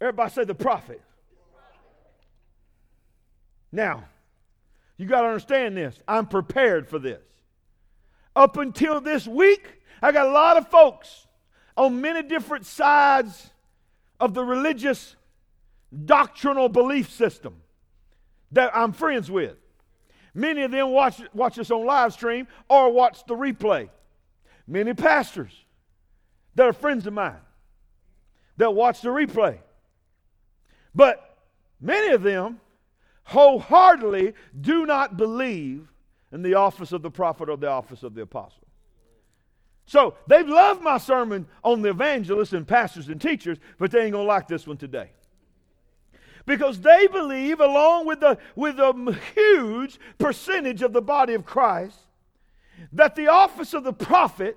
[0.00, 1.00] Everybody say the prophet.
[3.72, 4.04] Now,
[4.96, 5.98] you got to understand this.
[6.06, 7.22] I'm prepared for this.
[8.34, 11.26] Up until this week, I got a lot of folks
[11.76, 13.50] on many different sides
[14.20, 15.16] of the religious
[16.04, 17.56] doctrinal belief system
[18.52, 19.56] that I'm friends with.
[20.34, 23.88] Many of them watch, watch us on live stream or watch the replay.
[24.66, 25.64] Many pastors
[26.54, 27.40] that are friends of mine
[28.58, 29.58] that watch the replay.
[30.96, 31.36] But
[31.78, 32.58] many of them
[33.24, 35.86] wholeheartedly do not believe
[36.32, 38.66] in the office of the prophet or the office of the apostle.
[39.84, 44.12] So they've loved my sermon on the evangelists and pastors and teachers, but they ain't
[44.12, 45.10] gonna like this one today.
[46.46, 51.98] Because they believe, along with the with a huge percentage of the body of Christ,
[52.92, 54.56] that the office of the prophet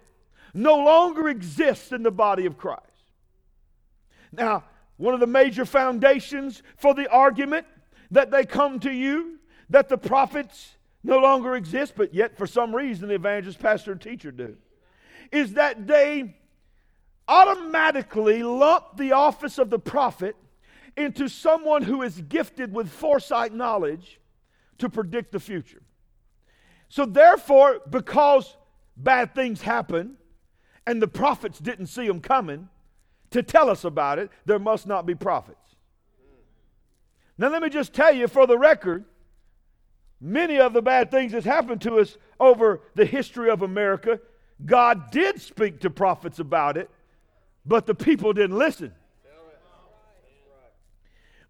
[0.53, 2.83] no longer exists in the body of Christ.
[4.31, 4.63] Now,
[4.99, 7.65] one of the major foundations for the argument
[8.11, 12.75] that they come to you that the prophets no longer exist, but yet for some
[12.75, 14.57] reason the evangelist, pastor, and teacher do,
[15.31, 16.35] is that they
[17.29, 20.35] automatically lump the office of the prophet
[20.97, 24.19] into someone who is gifted with foresight knowledge
[24.79, 25.81] to predict the future.
[26.89, 28.57] So, therefore, because
[28.97, 30.17] bad things happen
[30.85, 32.67] and the prophets didn't see them coming
[33.31, 35.57] to tell us about it, there must not be prophets.
[37.37, 39.05] Now, let me just tell you for the record
[40.19, 44.19] many of the bad things that's happened to us over the history of America,
[44.65, 46.89] God did speak to prophets about it,
[47.65, 48.93] but the people didn't listen.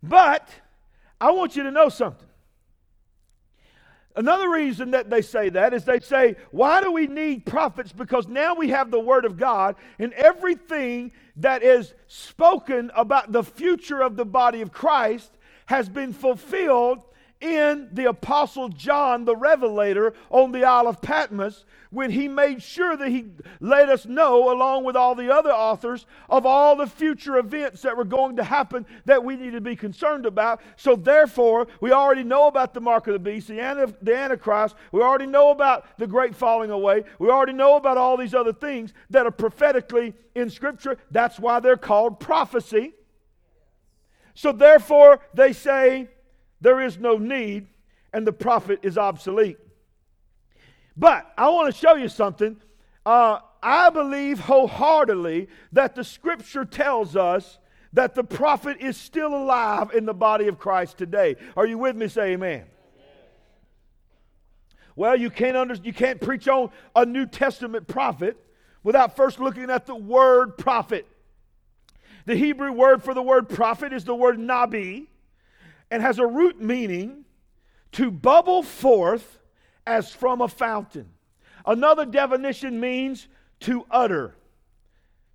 [0.02, 0.47] But
[1.19, 2.28] I want you to know something.
[4.19, 7.93] Another reason that they say that is they say, why do we need prophets?
[7.93, 13.45] Because now we have the Word of God, and everything that is spoken about the
[13.45, 15.31] future of the body of Christ
[15.67, 16.99] has been fulfilled
[17.41, 22.97] in the Apostle John, the Revelator, on the Isle of Patmos, when he made sure
[22.97, 23.27] that he
[23.61, 27.95] let us know, along with all the other authors, of all the future events that
[27.95, 30.61] were going to happen that we need to be concerned about.
[30.75, 34.75] So, therefore, we already know about the mark of the beast, the, Antichrist.
[34.91, 37.03] We already know about the great falling away.
[37.19, 40.97] We already know about all these other things that are prophetically in Scripture.
[41.09, 42.93] That's why they're called prophecy.
[44.35, 46.09] So therefore, they say
[46.61, 47.67] there is no need
[48.14, 49.58] and the prophet is obsolete.
[50.97, 52.58] But I want to show you something.
[53.05, 57.59] Uh, I believe wholeheartedly that the scripture tells us
[57.93, 61.36] that the prophet is still alive in the body of Christ today.
[61.55, 62.08] Are you with me?
[62.08, 62.65] Say amen.
[64.95, 68.37] Well, you can't, under, you can't preach on a New Testament prophet
[68.83, 71.08] without first looking at the word prophet.
[72.26, 75.08] The Hebrew word for the word prophet is the word nabi
[75.92, 77.26] and has a root meaning
[77.94, 79.39] to bubble forth
[79.86, 81.10] as from a fountain.
[81.66, 83.27] Another definition means
[83.61, 84.36] to utter.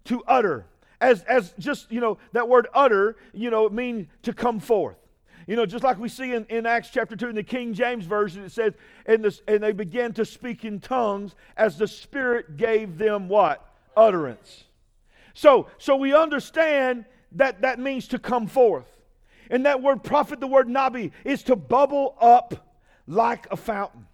[0.04, 0.66] To utter.
[1.00, 4.96] As, as just, you know, that word utter, you know, it means to come forth.
[5.46, 8.06] You know, just like we see in, in Acts chapter 2 in the King James
[8.06, 8.72] Version, it says,
[9.04, 13.68] and, this, and they began to speak in tongues as the Spirit gave them what?
[13.96, 14.64] Utterance.
[15.34, 18.93] So, so we understand that that means to come forth.
[19.50, 22.66] And that word prophet, the word nabi, is to bubble up
[23.06, 24.06] like a fountain.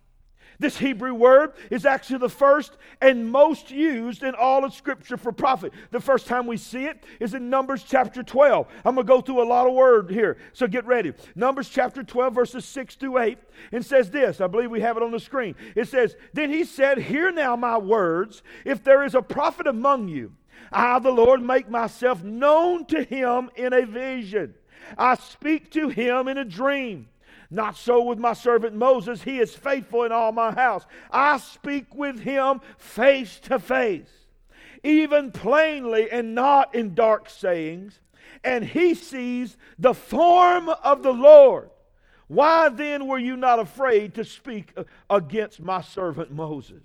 [0.60, 5.32] This Hebrew word is actually the first and most used in all of Scripture for
[5.32, 5.72] prophet.
[5.90, 8.66] The first time we see it is in Numbers chapter 12.
[8.84, 11.14] I'm going to go through a lot of word here, so get ready.
[11.34, 13.38] Numbers chapter 12, verses 6 through 8,
[13.72, 14.42] and says this.
[14.42, 15.54] I believe we have it on the screen.
[15.74, 18.42] It says, Then he said, Hear now my words.
[18.66, 20.34] If there is a prophet among you,
[20.70, 24.54] I, the Lord, make myself known to him in a vision.
[24.96, 27.08] I speak to him in a dream.
[27.50, 29.22] Not so with my servant Moses.
[29.22, 30.84] He is faithful in all my house.
[31.10, 34.10] I speak with him face to face,
[34.84, 38.00] even plainly and not in dark sayings.
[38.44, 41.70] And he sees the form of the Lord.
[42.28, 46.82] Why then were you not afraid to speak uh, against my servant Moses?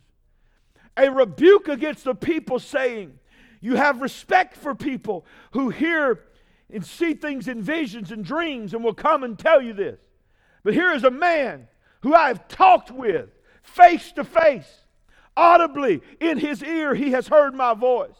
[0.97, 3.19] A rebuke against the people saying,
[3.61, 6.19] you have respect for people who hear
[6.71, 9.99] and see things in visions and dreams and will come and tell you this.
[10.63, 11.67] But here is a man
[12.01, 13.29] who I have talked with
[13.61, 14.81] face to face,
[15.35, 18.17] audibly in his ear, he has heard my voice.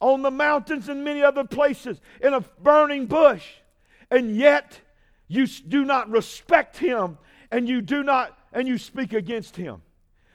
[0.00, 3.46] On the mountains and many other places, in a burning bush.
[4.10, 4.80] And yet
[5.28, 7.18] you do not respect him
[7.50, 9.80] and you do not, and you speak against him.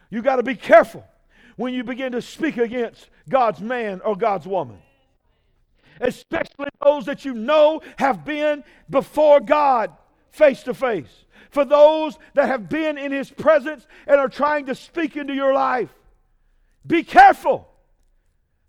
[0.09, 1.05] You got to be careful
[1.55, 4.79] when you begin to speak against God's man or God's woman.
[5.99, 9.91] Especially those that you know have been before God
[10.31, 11.25] face to face.
[11.49, 15.53] For those that have been in His presence and are trying to speak into your
[15.53, 15.89] life,
[16.85, 17.67] be careful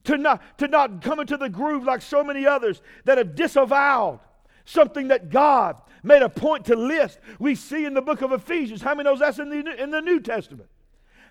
[0.05, 4.21] to not, to not come into the groove like so many others that have disavowed
[4.65, 7.19] something that God made a point to list.
[7.39, 8.81] We see in the book of Ephesians.
[8.83, 10.69] How many knows that's in the, in the New Testament?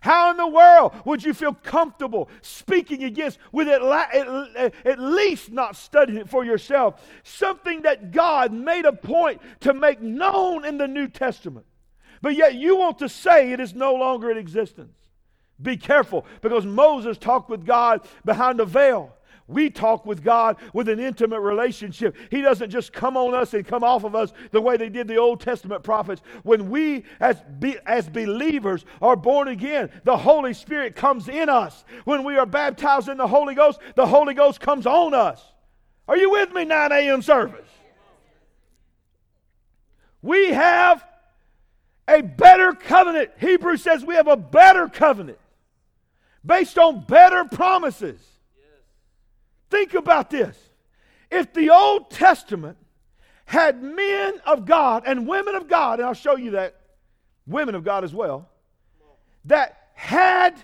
[0.01, 5.51] How in the world would you feel comfortable speaking against with at, at, at, least
[5.51, 7.05] not studying it for yourself?
[7.23, 11.65] Something that God made a point to make known in the New Testament.
[12.21, 14.93] But yet you want to say it is no longer in existence.
[15.61, 19.15] Be careful because Moses talked with God behind a veil.
[19.49, 22.15] We talk with God with an intimate relationship.
[22.29, 25.07] He doesn't just come on us and come off of us the way they did
[25.07, 26.21] the Old Testament prophets.
[26.43, 31.83] When we, as, be, as believers, are born again, the Holy Spirit comes in us.
[32.05, 35.43] When we are baptized in the Holy Ghost, the Holy Ghost comes on us.
[36.07, 37.23] Are you with me, 9 a.m.
[37.23, 37.67] service?
[40.21, 41.03] We have
[42.07, 43.31] a better covenant.
[43.39, 45.39] Hebrews says we have a better covenant
[46.45, 48.19] based on better promises.
[49.69, 50.57] Think about this.
[51.29, 52.77] If the Old Testament
[53.45, 56.75] had men of God and women of God, and I'll show you that,
[57.47, 58.49] women of God as well,
[59.45, 60.55] that had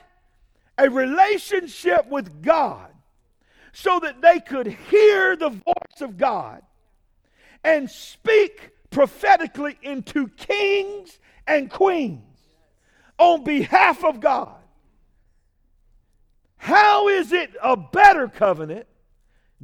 [0.78, 2.92] a relationship with God
[3.74, 6.62] so that they could hear the voice of God
[7.64, 12.22] and speak prophetically into kings and queens
[13.18, 14.56] on behalf of God.
[16.58, 18.88] How is it a better covenant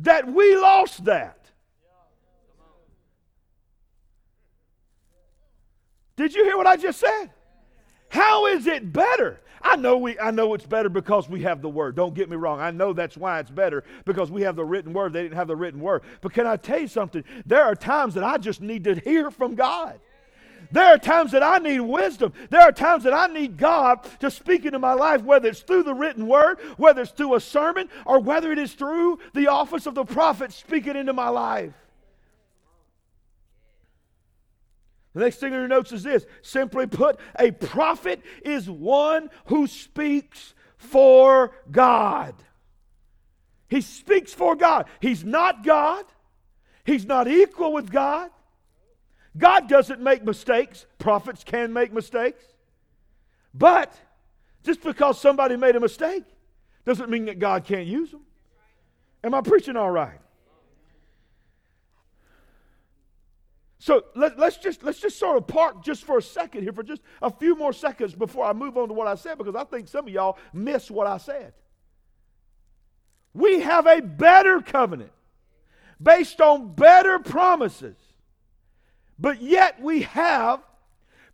[0.01, 1.37] that we lost that.
[6.15, 7.31] Did you hear what I just said?
[8.09, 9.39] How is it better?
[9.63, 11.95] I know we I know it's better because we have the word.
[11.95, 12.59] Don't get me wrong.
[12.59, 15.13] I know that's why it's better because we have the written word.
[15.13, 16.01] They didn't have the written word.
[16.21, 17.23] But can I tell you something?
[17.45, 19.99] There are times that I just need to hear from God.
[20.71, 22.33] There are times that I need wisdom.
[22.49, 25.83] There are times that I need God to speak into my life, whether it's through
[25.83, 29.85] the written word, whether it's through a sermon, or whether it is through the office
[29.85, 31.73] of the prophet speaking into my life.
[35.13, 39.67] The next thing in your notes is this simply put, a prophet is one who
[39.67, 42.33] speaks for God.
[43.67, 44.85] He speaks for God.
[45.01, 46.05] He's not God,
[46.85, 48.29] he's not equal with God.
[49.37, 50.85] God doesn't make mistakes.
[50.99, 52.43] Prophets can make mistakes.
[53.53, 53.93] But
[54.63, 56.23] just because somebody made a mistake
[56.85, 58.21] doesn't mean that God can't use them.
[59.23, 60.19] Am I preaching all right?
[63.79, 66.83] So let, us just let's just sort of park just for a second here for
[66.83, 69.63] just a few more seconds before I move on to what I said because I
[69.63, 71.53] think some of y'all missed what I said.
[73.33, 75.11] We have a better covenant
[75.99, 77.97] based on better promises
[79.21, 80.61] but yet we have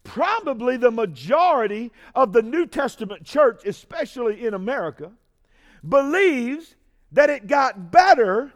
[0.03, 5.11] probably the majority of the New Testament church, especially in America,
[5.87, 6.75] believes
[7.13, 8.51] that it got better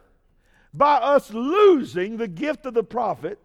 [0.73, 3.39] by us losing the gift of the prophet,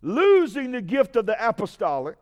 [0.00, 2.16] losing the gift of the apostolic,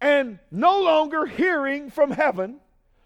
[0.00, 2.58] and no longer hearing from heaven.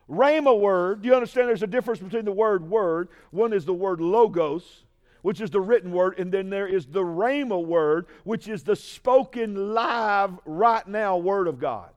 [0.09, 1.03] Rhema word.
[1.03, 3.09] Do you understand there's a difference between the word word?
[3.31, 4.85] One is the word logos,
[5.25, 8.77] which is the written word, and then there is the Rhema word, which is the
[8.77, 11.89] spoken live right now word of God.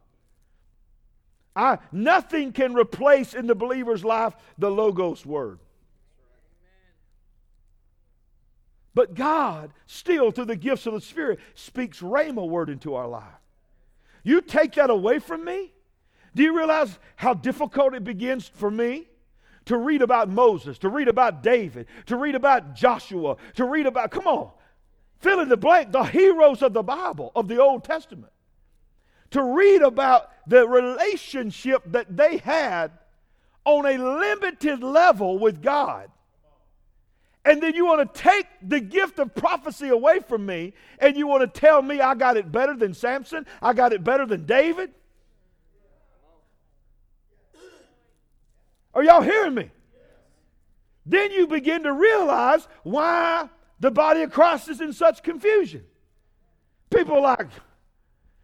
[1.54, 5.60] I, nothing can replace in the believer's life the Logos word.
[8.94, 13.26] But God, still through the gifts of the Spirit, speaks Rhema word into our life.
[14.24, 15.74] You take that away from me?
[16.34, 19.10] Do you realize how difficult it begins for me?
[19.68, 24.12] To read about Moses, to read about David, to read about Joshua, to read about,
[24.12, 24.52] come on,
[25.20, 28.32] fill in the blank, the heroes of the Bible, of the Old Testament.
[29.32, 32.92] To read about the relationship that they had
[33.66, 36.10] on a limited level with God.
[37.44, 41.28] And then you want to take the gift of prophecy away from me and you
[41.28, 44.46] want to tell me I got it better than Samson, I got it better than
[44.46, 44.92] David.
[48.98, 49.70] Are y'all hearing me?
[51.06, 53.48] Then you begin to realize why
[53.80, 55.86] the body of Christ is in such confusion.
[56.90, 57.48] People like,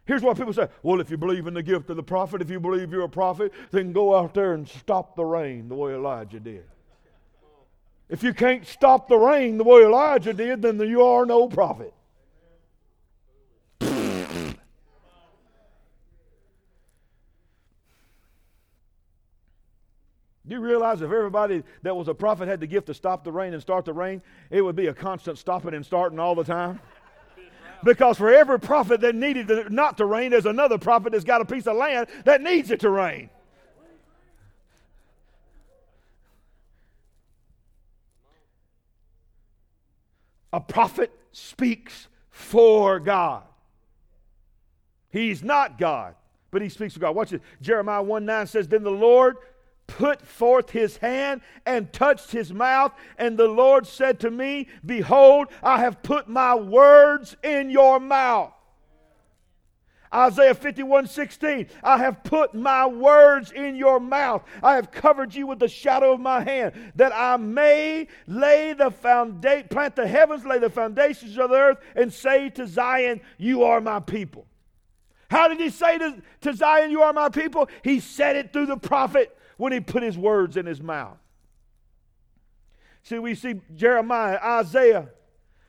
[0.04, 2.50] here's what people say well, if you believe in the gift of the prophet, if
[2.50, 5.92] you believe you're a prophet, then go out there and stop the rain the way
[5.92, 6.62] Elijah did.
[8.08, 11.92] If you can't stop the rain the way Elijah did, then you are no prophet.
[20.46, 23.32] Do you realize if everybody that was a prophet had the gift to stop the
[23.32, 24.20] rain and start the rain,
[24.50, 26.80] it would be a constant stopping and starting all the time?
[27.82, 31.40] Because for every prophet that needed to, not to rain, there's another prophet that's got
[31.40, 33.30] a piece of land that needs it to rain.
[40.52, 43.42] A prophet speaks for God.
[45.10, 46.14] He's not God,
[46.50, 47.16] but he speaks for God.
[47.16, 47.40] Watch this.
[47.60, 49.36] Jeremiah 1 9 says, Then the Lord
[49.86, 52.92] put forth his hand and touched his mouth.
[53.18, 58.52] And the Lord said to me, Behold, I have put my words in your mouth.
[60.14, 64.44] Isaiah 51 16, I have put my words in your mouth.
[64.62, 68.92] I have covered you with the shadow of my hand, that I may lay the
[68.92, 73.64] foundation, plant the heavens, lay the foundations of the earth, and say to Zion, You
[73.64, 74.46] are my people.
[75.30, 77.68] How did he say to, to Zion, You are my people?
[77.82, 81.18] He said it through the prophet when he put his words in his mouth.
[83.02, 85.08] See, we see Jeremiah, Isaiah,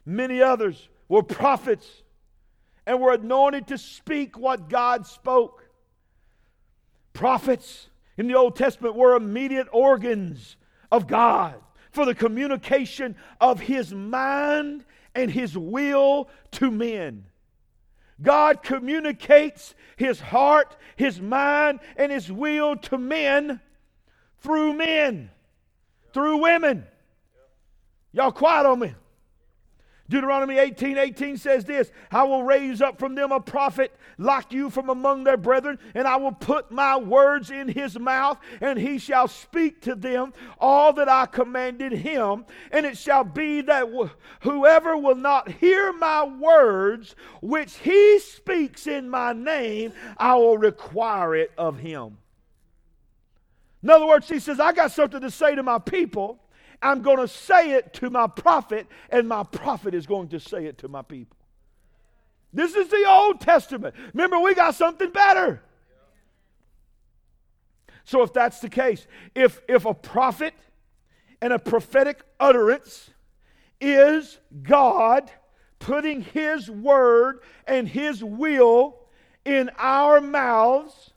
[0.05, 2.03] many others were prophets
[2.85, 5.67] and were anointed to speak what God spoke.
[7.13, 10.55] Prophets in the Old Testament were immediate organs
[10.91, 11.55] of God
[11.91, 17.25] for the communication of his mind and his will to men.
[18.21, 23.59] God communicates his heart, his mind, and his will to men
[24.41, 25.29] through men,
[26.13, 26.85] through women.
[28.11, 28.93] Y'all quiet on me.
[30.07, 34.69] Deuteronomy 18 18 says this I will raise up from them a prophet like you
[34.69, 38.99] from among their brethren, and I will put my words in his mouth, and he
[38.99, 42.45] shall speak to them all that I commanded him.
[42.71, 43.87] And it shall be that
[44.41, 51.35] whoever will not hear my words, which he speaks in my name, I will require
[51.35, 52.17] it of him.
[53.85, 56.39] In other words, he says, I got something to say to my people.
[56.81, 60.65] I'm going to say it to my prophet, and my prophet is going to say
[60.65, 61.37] it to my people.
[62.51, 63.93] This is the Old Testament.
[64.11, 65.61] Remember, we got something better.
[68.05, 70.55] So, if that's the case, if, if a prophet
[71.39, 73.11] and a prophetic utterance
[73.79, 75.29] is God
[75.77, 78.97] putting His word and His will
[79.45, 81.11] in our mouths,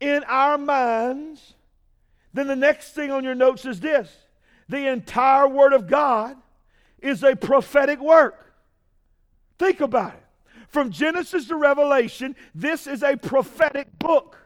[0.00, 1.54] in our minds,
[2.34, 4.10] then the next thing on your notes is this
[4.68, 6.36] the entire Word of God
[6.98, 8.52] is a prophetic work.
[9.58, 10.22] Think about it.
[10.68, 14.36] From Genesis to Revelation, this is a prophetic book,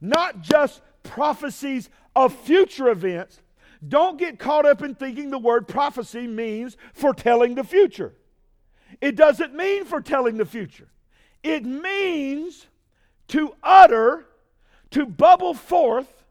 [0.00, 3.40] not just prophecies of future events.
[3.86, 8.14] Don't get caught up in thinking the word prophecy means foretelling the future.
[9.00, 10.88] It doesn't mean foretelling the future,
[11.42, 12.66] it means
[13.28, 14.26] to utter,
[14.90, 16.21] to bubble forth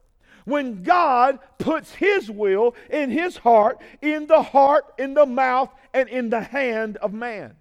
[0.46, 6.10] when God puts His will in His heart, in the heart, in the mouth, and
[6.10, 7.56] in the hand of man.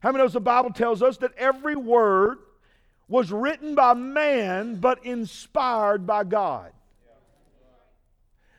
[0.00, 2.38] How many knows the Bible tells us that every word
[3.08, 6.72] was written by man but inspired by God?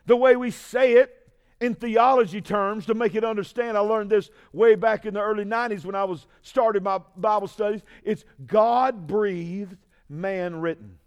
[0.06, 1.14] The way we say it
[1.60, 5.44] in theology terms to make it understand, I learned this way back in the early
[5.44, 7.82] 90s when I was started my Bible studies.
[8.04, 9.76] It's God breathed,
[10.08, 10.98] man written.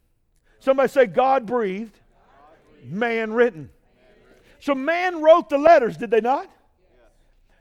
[0.59, 1.99] Somebody say God breathed,
[2.85, 3.71] man written.
[4.61, 6.51] So man wrote the letters, did they not?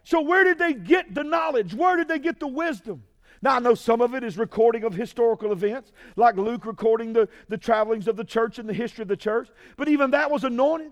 [0.03, 1.73] So where did they get the knowledge?
[1.73, 3.03] Where did they get the wisdom?
[3.41, 7.29] Now, I know some of it is recording of historical events, like Luke recording the,
[7.47, 9.47] the travelings of the church and the history of the church.
[9.77, 10.91] But even that was anointed.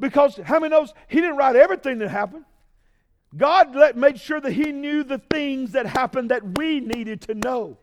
[0.00, 2.44] Because how many knows he didn't write everything that happened?
[3.36, 7.34] God let, made sure that he knew the things that happened that we needed to
[7.34, 7.78] know.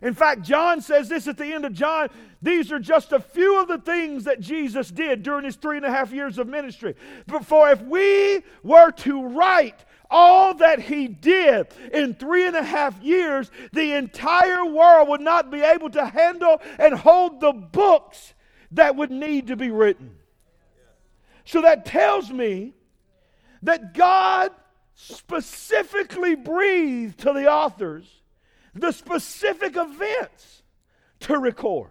[0.00, 2.08] In fact, John says this at the end of John.
[2.40, 5.86] These are just a few of the things that Jesus did during his three and
[5.86, 6.94] a half years of ministry.
[7.26, 12.62] But for if we were to write all that he did in three and a
[12.62, 18.34] half years, the entire world would not be able to handle and hold the books
[18.72, 20.14] that would need to be written.
[21.44, 22.74] So that tells me
[23.62, 24.52] that God
[24.94, 28.06] specifically breathed to the authors
[28.74, 30.62] the specific events
[31.20, 31.90] to record.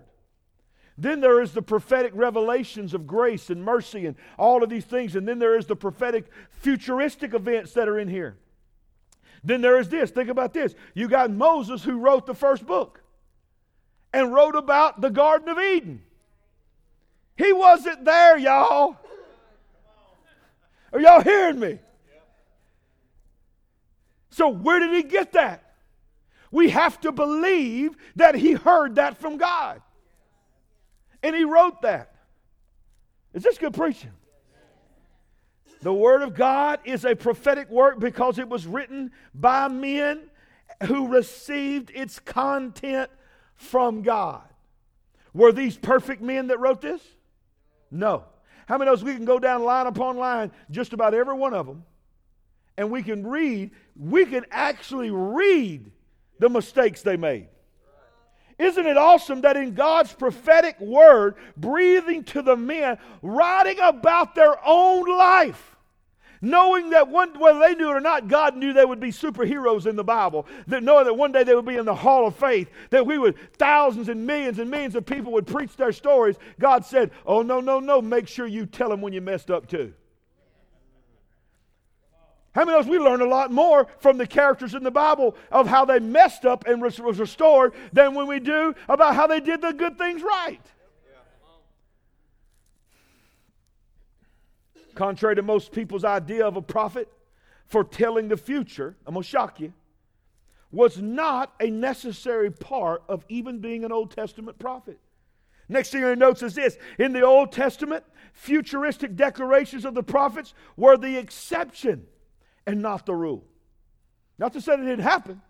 [0.98, 5.16] Then there is the prophetic revelations of grace and mercy and all of these things.
[5.16, 8.38] And then there is the prophetic futuristic events that are in here.
[9.44, 10.10] Then there is this.
[10.10, 10.74] Think about this.
[10.96, 13.04] You got Moses who wrote the first book
[14.12, 16.02] and wrote about the Garden of Eden.
[17.36, 18.98] He wasn't there, y'all.
[20.92, 21.80] Are y'all hearing me?
[24.32, 25.67] So, where did he get that?
[26.52, 29.82] We have to believe that he heard that from God.
[31.24, 32.14] And he wrote that.
[33.34, 34.12] Is this good preaching?
[35.82, 40.30] The Word of God is a prophetic work because it was written by men
[40.84, 43.10] who received its content
[43.56, 44.42] from God.
[45.34, 47.02] Were these perfect men that wrote this?
[47.92, 48.24] No.
[48.68, 51.54] How many of us we can go down line upon line, just about every one
[51.54, 51.84] of them,
[52.78, 55.92] and we can read, we can actually read
[56.40, 57.48] the mistakes they made.
[58.60, 64.56] Isn't it awesome that in God's prophetic word, breathing to the men, writing about their
[64.66, 65.76] own life,
[66.42, 69.86] knowing that one, whether they knew it or not, God knew they would be superheroes
[69.86, 72.36] in the Bible, that knowing that one day they would be in the hall of
[72.36, 76.36] faith, that we would, thousands and millions and millions of people would preach their stories,
[76.60, 79.68] God said, Oh, no, no, no, make sure you tell them when you messed up
[79.68, 79.94] too.
[82.58, 85.36] How many of us we learn a lot more from the characters in the Bible
[85.52, 89.40] of how they messed up and was, restored than when we do about how they
[89.40, 90.60] did the good things right?
[94.96, 97.08] Contrary to most people's idea of a prophet
[97.68, 99.72] foretelling the future, I'm going to shock you,
[100.72, 104.98] was not a necessary part of even being an Old Testament prophet.
[105.70, 110.56] Next thing your notes is this In the Old Testament, futuristic declarations of the prophets
[110.76, 112.08] were the exception
[112.68, 113.44] and not the rule.
[114.38, 115.42] Not to say that it didn't happen.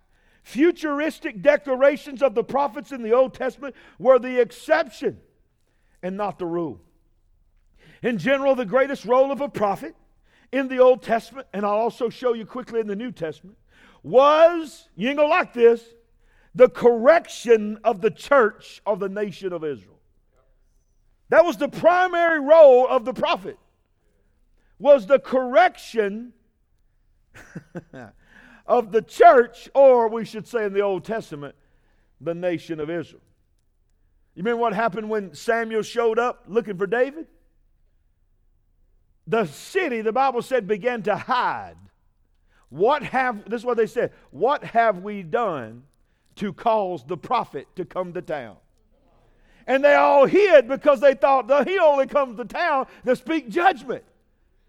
[0.43, 5.19] Futuristic declarations of the prophets in the Old Testament were the exception
[6.01, 6.79] and not the rule.
[8.01, 9.95] In general, the greatest role of a prophet
[10.53, 13.57] in the Old Testament, and I'll also show you quickly in the New Testament,
[14.03, 15.83] was, you ain't gonna like this,
[16.55, 19.99] the correction of the church of the nation of Israel.
[21.29, 23.57] That was the primary role of the prophet,
[24.79, 26.31] was the correction
[28.67, 31.55] of the church, or we should say in the Old Testament,
[32.19, 33.21] the nation of Israel.
[34.35, 37.27] You remember what happened when Samuel showed up looking for David?
[39.25, 41.75] The city, the Bible said, began to hide.
[42.69, 45.83] What have, this is what they said, what have we done
[46.35, 48.57] to cause the prophet to come to town?
[49.65, 54.03] And they all hid because they thought he only comes to town to speak judgment.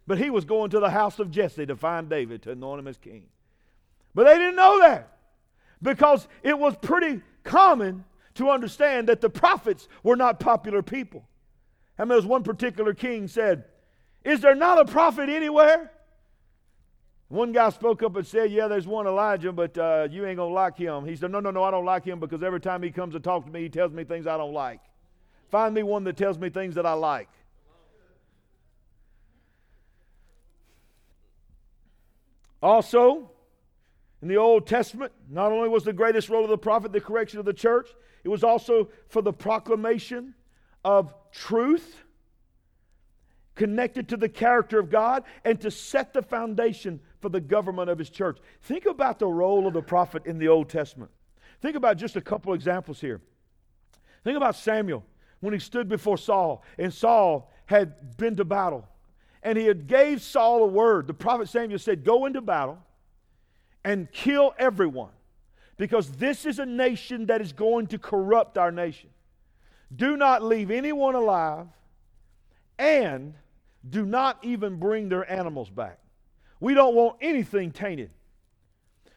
[0.09, 2.89] But he was going to the house of Jesse to find David to anoint him
[2.89, 3.25] as king.
[4.15, 5.19] But they didn't know that
[5.83, 11.29] because it was pretty common to understand that the prophets were not popular people.
[11.99, 13.65] I mean, as one particular king said,
[14.25, 15.93] Is there not a prophet anywhere?
[17.29, 20.51] One guy spoke up and said, Yeah, there's one Elijah, but uh, you ain't going
[20.51, 21.05] to like him.
[21.05, 23.21] He said, No, no, no, I don't like him because every time he comes to
[23.21, 24.81] talk to me, he tells me things I don't like.
[25.51, 27.29] Find me one that tells me things that I like.
[32.63, 33.31] Also,
[34.21, 37.39] in the Old Testament, not only was the greatest role of the prophet the correction
[37.39, 37.89] of the church,
[38.25, 40.35] it was also for the proclamation
[40.85, 42.05] of truth
[43.55, 47.99] connected to the character of God and to set the foundation for the government of
[47.99, 48.39] his church.
[48.63, 51.11] Think about the role of the prophet in the Old Testament.
[51.61, 53.21] Think about just a couple examples here.
[54.25, 55.05] Think about Samuel
[55.41, 58.87] when he stood before Saul and Saul had been to battle
[59.43, 61.07] and he had gave Saul a word.
[61.07, 62.79] The prophet Samuel said, Go into battle
[63.85, 65.13] and kill everyone,
[65.77, 69.11] because this is a nation that is going to corrupt our nation.
[69.95, 71.67] Do not leave anyone alive,
[72.79, 73.35] and
[73.89, 75.99] do not even bring their animals back.
[76.61, 78.11] We don't want anything tainted.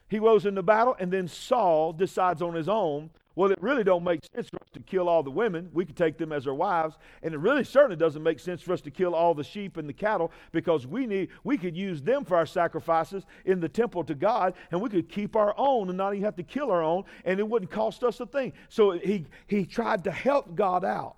[0.08, 4.04] He goes into battle, and then Saul decides on his own well, it really don't
[4.04, 5.70] make sense for us to kill all the women.
[5.74, 8.74] We could take them as our wives, and it really certainly doesn't make sense for
[8.74, 12.02] us to kill all the sheep and the cattle because we need we could use
[12.02, 15.88] them for our sacrifices in the temple to God, and we could keep our own
[15.88, 18.52] and not even have to kill our own, and it wouldn't cost us a thing.
[18.68, 21.16] So he he tried to help God out.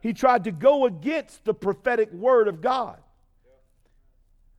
[0.00, 2.98] He tried to go against the prophetic word of God.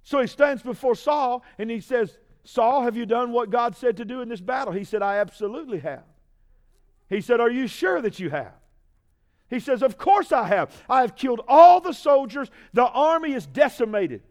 [0.03, 3.97] So he stands before Saul and he says, Saul, have you done what God said
[3.97, 4.71] to do in this battle?
[4.71, 6.03] He said, I absolutely have.
[7.09, 8.53] He said, Are you sure that you have?
[9.49, 10.71] He says, Of course I have.
[10.89, 12.49] I have killed all the soldiers.
[12.73, 14.23] The army is decimated.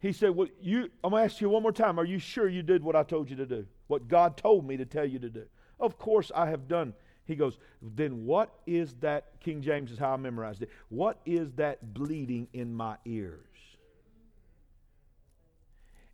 [0.00, 1.98] He said, Well, you, I'm going to ask you one more time.
[1.98, 3.66] Are you sure you did what I told you to do?
[3.86, 5.44] What God told me to tell you to do?
[5.78, 6.94] Of course I have done.
[7.26, 9.40] He goes, Then what is that?
[9.40, 10.70] King James is how I memorized it.
[10.88, 13.40] What is that bleeding in my ears?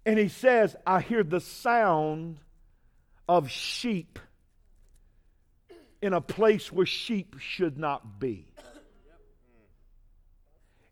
[0.04, 2.38] And he says, I hear the sound
[3.28, 4.18] of sheep
[6.02, 8.46] in a place where sheep should not be.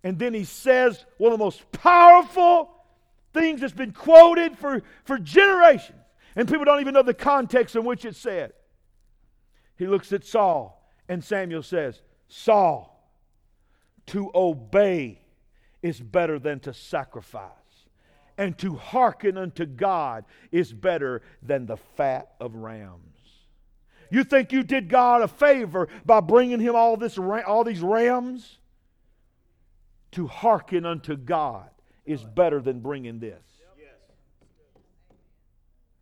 [0.02, 2.70] And then he says one of the most powerful
[3.34, 5.98] things that's been quoted for, for generations.
[6.36, 8.52] And people don't even know the context in which it's said.
[9.76, 13.12] He looks at Saul, and Samuel says, Saul,
[14.08, 15.22] To obey
[15.82, 17.50] is better than to sacrifice,
[18.38, 23.19] and to hearken unto God is better than the fat of rams.
[24.10, 28.58] You think you did God a favor by bringing him all, this, all these rams?
[30.12, 31.70] To hearken unto God
[32.04, 33.40] is better than bringing this.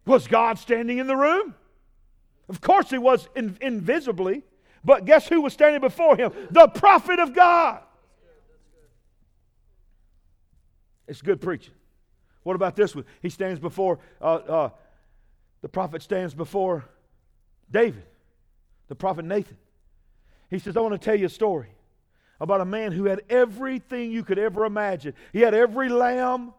[0.07, 1.55] Was God standing in the room?
[2.49, 4.43] Of course, he was in, invisibly.
[4.83, 6.33] But guess who was standing before him?
[6.51, 7.83] The prophet of God.
[11.07, 11.75] It's good preaching.
[12.43, 13.05] What about this one?
[13.21, 14.71] He stands before, uh, uh,
[15.61, 16.87] the prophet stands before
[17.71, 18.03] David,
[18.89, 19.57] the prophet Nathan.
[20.51, 21.69] He says, I want to tell you a story
[22.41, 25.15] about a man who had everything you could ever imagine.
[25.33, 26.55] He had every lamb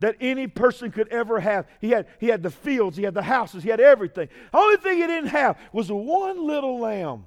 [0.00, 1.66] that any person could ever have.
[1.80, 4.28] He had, he had the fields, he had the houses, he had everything.
[4.50, 7.26] The only thing he didn't have was one little lamb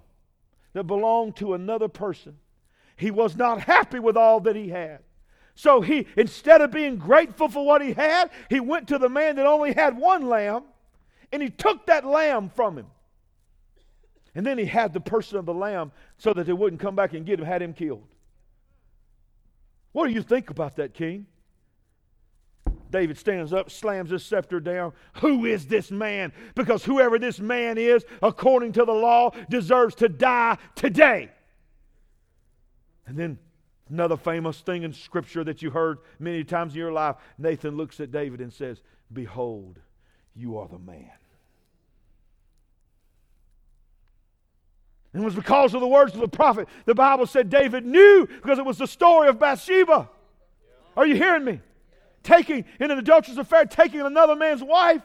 [0.74, 2.38] that belonged to another person.
[2.96, 5.00] He was not happy with all that he had.
[5.56, 9.36] So he, instead of being grateful for what he had, he went to the man
[9.36, 10.64] that only had one lamb
[11.32, 12.88] and he took that lamb from him.
[14.36, 17.14] And then he had the person of the lamb so that they wouldn't come back
[17.14, 18.08] and get him, had him killed.
[19.92, 21.28] What do you think about that, king?
[22.90, 24.94] David stands up, slams his scepter down.
[25.16, 26.32] Who is this man?
[26.54, 31.32] Because whoever this man is, according to the law, deserves to die today.
[33.08, 33.40] And then
[33.90, 38.00] another famous thing in Scripture that you heard many times in your life Nathan looks
[38.00, 39.80] at David and says, Behold,
[40.36, 41.12] you are the man.
[45.14, 46.68] And it was because of the words of the prophet.
[46.86, 50.10] The Bible said David knew because it was the story of Bathsheba.
[50.98, 51.62] Are you hearing me?
[52.24, 55.02] taking in an adulterous affair, taking another man's wife.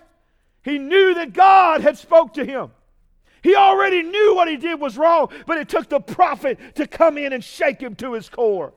[0.62, 2.70] He knew that God had spoke to him.
[3.42, 7.18] He already knew what he did was wrong, but it took the prophet to come
[7.18, 8.72] in and shake him to his core.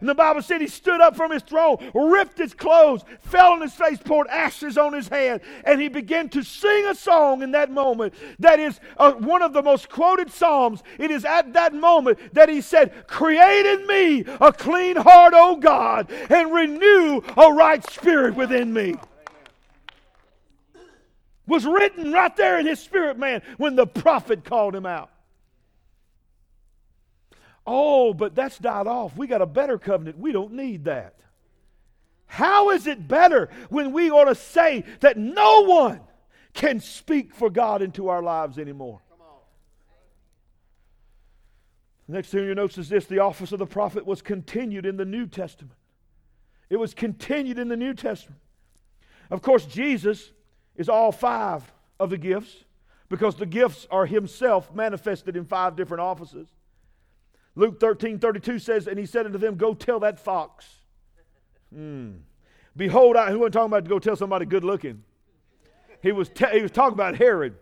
[0.00, 3.62] And the Bible said he stood up from his throne, ripped his clothes, fell on
[3.62, 7.52] his face, poured ashes on his head, and he began to sing a song in
[7.52, 10.82] that moment that is uh, one of the most quoted Psalms.
[10.98, 15.56] It is at that moment that he said, Create in me a clean heart, O
[15.56, 18.94] God, and renew a right spirit within me.
[21.46, 25.10] Was written right there in his spirit, man, when the prophet called him out.
[27.66, 29.16] Oh, but that's died off.
[29.16, 30.18] We got a better covenant.
[30.18, 31.14] We don't need that.
[32.26, 36.00] How is it better when we ought to say that no one
[36.52, 39.00] can speak for God into our lives anymore?
[42.08, 45.04] Next thing you notice is this the office of the prophet was continued in the
[45.04, 45.74] New Testament.
[46.70, 48.40] It was continued in the New Testament.
[49.30, 50.30] Of course, Jesus
[50.76, 52.64] is all five of the gifts
[53.08, 56.48] because the gifts are himself manifested in five different offices.
[57.56, 60.66] Luke 13 32 says, And he said unto them, Go tell that fox.
[61.74, 62.12] Hmm.
[62.76, 65.02] Behold, I, who wasn't talking about to go tell somebody good looking?
[66.02, 67.54] He was, te- he was talking about Herod.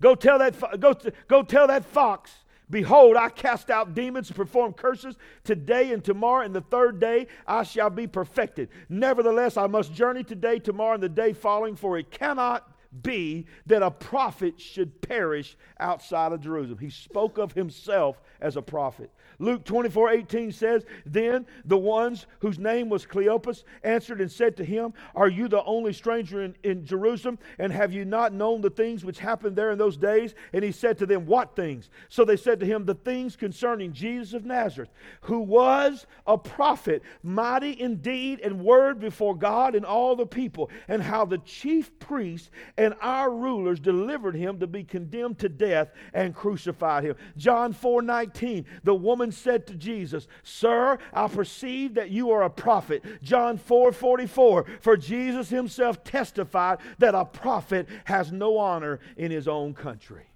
[0.00, 2.32] Go tell that, go, t- go tell that fox.
[2.68, 7.28] Behold, I cast out demons and perform curses today and tomorrow, and the third day
[7.46, 8.70] I shall be perfected.
[8.88, 12.71] Nevertheless, I must journey today, tomorrow, and the day following, for it cannot
[13.02, 16.78] be that a prophet should perish outside of Jerusalem.
[16.78, 19.10] He spoke of himself as a prophet.
[19.38, 24.64] Luke 24 18 says, Then the ones whose name was Cleopas answered and said to
[24.64, 27.38] him, Are you the only stranger in, in Jerusalem?
[27.58, 30.34] And have you not known the things which happened there in those days?
[30.52, 31.90] And he said to them, What things?
[32.08, 34.90] So they said to him, The things concerning Jesus of Nazareth,
[35.22, 40.70] who was a prophet, mighty in deed and word before God and all the people,
[40.88, 45.90] and how the chief priests and our rulers delivered him to be condemned to death
[46.14, 47.16] and crucified him.
[47.36, 52.50] John 4 19, the woman said to Jesus, Sir, I perceive that you are a
[52.50, 53.04] prophet.
[53.22, 59.48] John 4 44, for Jesus himself testified that a prophet has no honor in his
[59.48, 60.26] own country.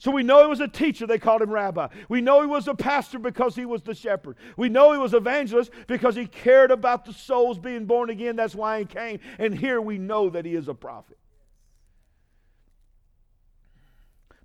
[0.00, 1.88] So we know he was a teacher, they called him rabbi.
[2.08, 4.36] We know he was a pastor because he was the shepherd.
[4.56, 8.34] We know he was evangelist because he cared about the souls being born again.
[8.34, 9.20] That's why he came.
[9.38, 11.18] And here we know that he is a prophet.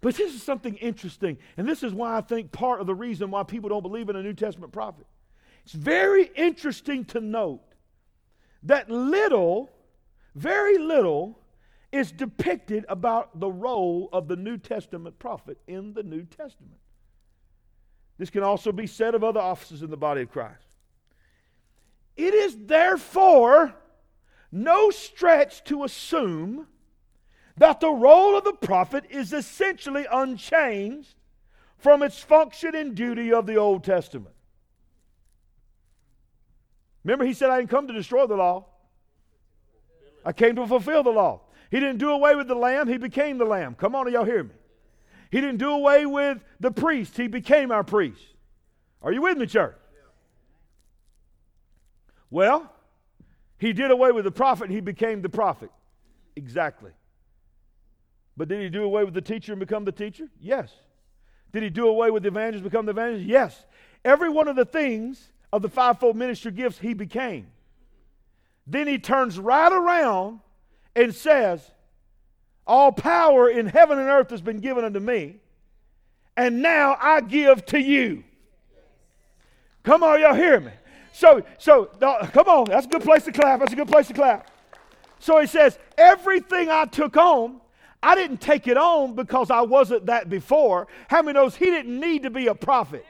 [0.05, 3.31] But this is something interesting, and this is why I think part of the reason
[3.31, 5.07] why people don't believe in a New Testament prophet.
[5.63, 7.63] It's very interesting to note
[8.61, 9.71] that little,
[10.35, 11.39] very little,
[11.91, 16.77] is depicted about the role of the New Testament prophet in the New Testament.
[18.19, 20.67] This can also be said of other offices in the body of Christ.
[22.15, 23.73] It is therefore
[24.51, 26.67] no stretch to assume
[27.57, 31.15] that the role of the prophet is essentially unchanged
[31.77, 34.35] from its function and duty of the Old Testament.
[37.03, 38.65] Remember, he said, I didn't come to destroy the law,
[40.25, 41.41] I came to fulfill the law.
[41.69, 43.75] He didn't do away with the lamb, he became the lamb.
[43.75, 44.51] Come on, y'all hear me?
[45.31, 48.21] He didn't do away with the priest, he became our priest.
[49.01, 49.75] Are you with me, church?
[52.31, 52.71] Well,
[53.59, 55.69] he did away with the prophet, he became the prophet.
[56.35, 56.91] Exactly.
[58.37, 60.27] But did he do away with the teacher and become the teacher?
[60.39, 60.71] Yes.
[61.53, 63.27] Did he do away with the evangelist, and become the evangelist?
[63.27, 63.65] Yes.
[64.03, 67.47] Every one of the things of the fivefold ministry gifts he became.
[68.67, 70.39] Then he turns right around
[70.95, 71.61] and says,
[72.67, 75.37] All power in heaven and earth has been given unto me,
[76.35, 78.23] and now I give to you.
[79.83, 80.71] Come on, y'all hear me?
[81.13, 83.59] So, so come on, that's a good place to clap.
[83.59, 84.51] That's a good place to clap.
[85.19, 87.61] So he says, Everything I took on,
[88.05, 90.87] I didn't take it on because I wasn't that before.
[91.07, 93.03] How many knows he didn't need to be a prophet?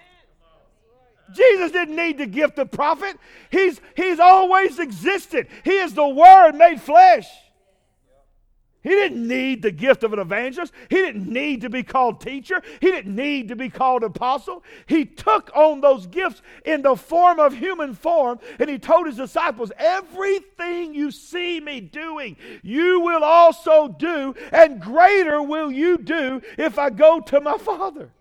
[1.33, 3.17] Jesus didn't need the gift of prophet.
[3.51, 5.47] He's, he's always existed.
[5.65, 7.27] He is the Word made flesh.
[8.85, 10.71] He didn't need the gift of an evangelist.
[10.91, 12.61] He didn't need to be called teacher.
[12.79, 14.63] He didn't need to be called apostle.
[14.85, 19.17] He took on those gifts in the form of human form, and he told his
[19.17, 26.43] disciples, Everything you see me doing, you will also do, and greater will you do
[26.59, 28.11] if I go to my Father.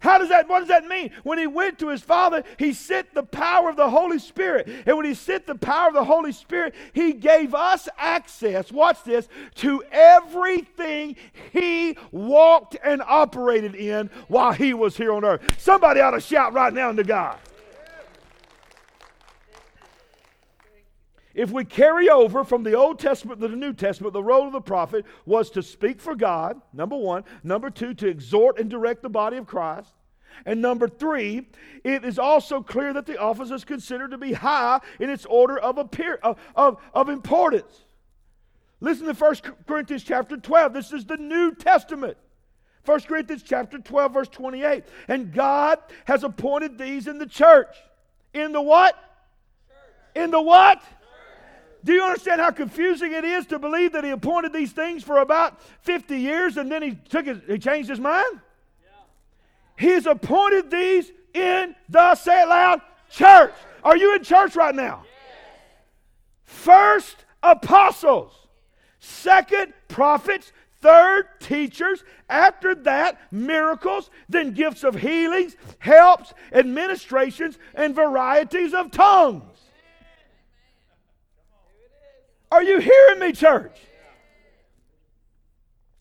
[0.00, 1.10] How does that, what does that mean?
[1.24, 4.68] When he went to his father, he sent the power of the Holy Spirit.
[4.86, 9.02] And when he sent the power of the Holy Spirit, he gave us access, watch
[9.04, 11.16] this, to everything
[11.52, 15.42] he walked and operated in while he was here on earth.
[15.58, 17.38] Somebody ought to shout right now to God.
[21.38, 24.52] If we carry over from the Old Testament to the New Testament, the role of
[24.52, 27.22] the prophet was to speak for God, number one.
[27.44, 29.92] Number two, to exhort and direct the body of Christ.
[30.46, 31.46] And number three,
[31.84, 35.56] it is also clear that the office is considered to be high in its order
[35.56, 37.84] of, appear, of, of, of importance.
[38.80, 40.72] Listen to 1 Corinthians chapter 12.
[40.72, 42.16] This is the New Testament.
[42.84, 44.82] 1 Corinthians chapter 12, verse 28.
[45.06, 47.76] And God has appointed these in the church.
[48.34, 48.96] In the what?
[49.68, 50.24] Church.
[50.24, 50.82] In the what?
[51.84, 55.18] Do you understand how confusing it is to believe that he appointed these things for
[55.18, 58.40] about 50 years and then he took his, he changed his mind?
[58.82, 58.90] Yeah.
[59.76, 63.54] He's appointed these in the say it loud church.
[63.84, 65.04] Are you in church right now?
[65.04, 65.14] Yes.
[66.44, 68.32] First apostles,
[68.98, 78.74] second prophets, third teachers, after that miracles, then gifts of healings, helps, administrations, and varieties
[78.74, 79.57] of tongues.
[82.50, 83.76] Are you hearing me, church?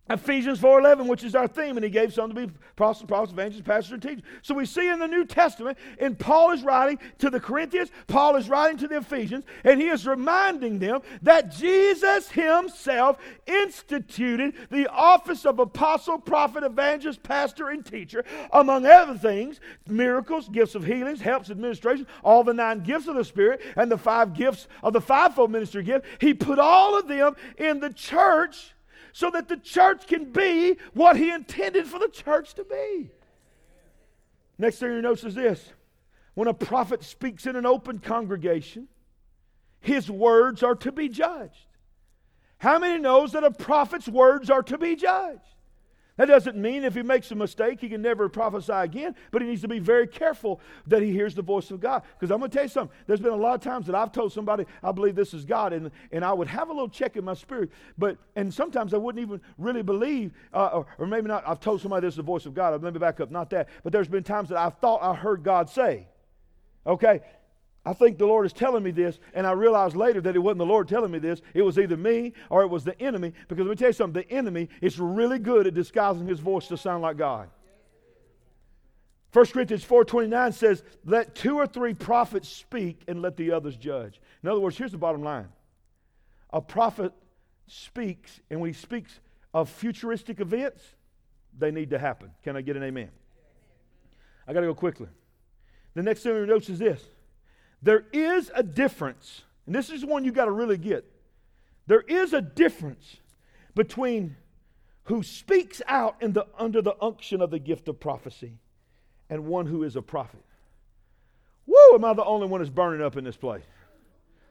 [0.10, 3.64] Ephesians 4.11, which is our theme, and he gave some to be apostles, prophets, evangelists,
[3.64, 4.24] pastors, and teachers.
[4.42, 8.36] So we see in the New Testament, and Paul is writing to the Corinthians, Paul
[8.36, 14.88] is writing to the Ephesians, and he is reminding them that Jesus himself instituted the
[14.88, 21.20] office of apostle, prophet, evangelist, pastor, and teacher, among other things, miracles, gifts of healings,
[21.20, 25.02] helps, administration, all the nine gifts of the Spirit, and the five gifts of the
[25.02, 26.06] fivefold ministry gift.
[26.20, 28.74] He put all of them in the church
[29.18, 33.10] so that the church can be what he intended for the church to be.
[34.60, 35.72] Next thing you notice is this
[36.36, 38.88] when a prophet speaks in an open congregation,
[39.80, 41.66] his words are to be judged.
[42.60, 45.42] How many knows that a prophet's words are to be judged?
[46.18, 49.48] That doesn't mean if he makes a mistake, he can never prophesy again, but he
[49.48, 52.02] needs to be very careful that he hears the voice of God.
[52.20, 52.96] Because I'm going to tell you something.
[53.06, 55.74] There's been a lot of times that I've told somebody, I believe this is God,
[55.74, 58.98] and, and I would have a little check in my spirit, but and sometimes I
[58.98, 62.24] wouldn't even really believe, uh, or, or, maybe not, I've told somebody this is the
[62.24, 62.82] voice of God.
[62.82, 63.70] Let me back up, not that.
[63.84, 66.08] But there's been times that I thought I heard God say,
[66.86, 67.22] okay,
[67.88, 70.58] I think the Lord is telling me this, and I realized later that it wasn't
[70.58, 71.42] the Lord telling me this.
[71.54, 73.32] It was either me or it was the enemy.
[73.48, 76.68] Because let me tell you something the enemy is really good at disguising his voice
[76.68, 77.50] to sound like God.
[79.32, 84.20] 1 Corinthians 4.29 says, Let two or three prophets speak and let the others judge.
[84.44, 85.48] In other words, here's the bottom line.
[86.52, 87.14] A prophet
[87.68, 89.18] speaks, and when he speaks
[89.54, 90.84] of futuristic events,
[91.58, 92.32] they need to happen.
[92.44, 93.12] Can I get an amen?
[94.46, 95.08] I got to go quickly.
[95.94, 97.02] The next thing we notice is this
[97.82, 101.06] there is a difference, and this is one you got to really get.
[101.86, 103.18] There is a difference
[103.76, 104.36] between
[105.04, 108.58] who speaks out in the, under the unction of the gift of prophecy
[109.30, 110.44] and one who is a prophet.
[111.66, 113.64] Woo, am I the only one that's burning up in this place?